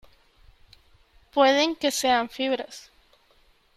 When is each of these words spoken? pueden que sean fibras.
pueden 1.31 1.75
que 1.75 1.91
sean 1.91 2.27
fibras. 2.27 2.89